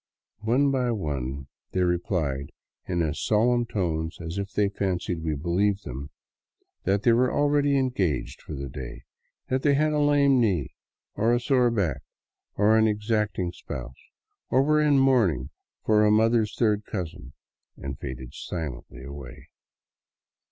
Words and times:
One 0.39 0.71
by 0.71 0.89
one 0.89 1.45
they 1.73 1.83
re 1.83 1.99
plied 1.99 2.49
in 2.87 3.03
as 3.03 3.19
solemn 3.21 3.67
tones 3.67 4.17
as 4.19 4.39
if 4.39 4.51
they 4.51 4.67
fancied 4.67 5.23
we 5.23 5.35
believed 5.35 5.83
them, 5.85 6.09
that 6.85 7.03
they 7.03 7.13
were 7.13 7.31
already 7.31 7.77
engaged 7.77 8.41
for 8.41 8.55
the 8.55 8.67
day, 8.67 9.03
that 9.49 9.61
they 9.61 9.75
had 9.75 9.93
a 9.93 9.99
lame 9.99 10.39
knee, 10.41 10.73
or 11.13 11.35
a 11.35 11.39
sore 11.39 11.69
back, 11.69 12.01
or 12.55 12.79
an 12.79 12.87
exacting 12.87 13.51
spouse, 13.51 14.01
or 14.49 14.63
were 14.63 14.81
in 14.81 14.97
mourning 14.97 15.51
for 15.85 16.03
a 16.03 16.09
mother's 16.09 16.57
third 16.57 16.83
cousin, 16.83 17.33
and 17.77 17.99
faded 17.99 18.33
silently 18.33 19.03
away. 19.03 19.49